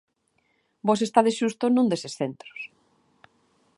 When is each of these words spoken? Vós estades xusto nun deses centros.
Vós 0.87 1.01
estades 1.07 1.37
xusto 1.39 1.65
nun 1.69 1.87
deses 1.91 2.13
centros. 2.19 2.59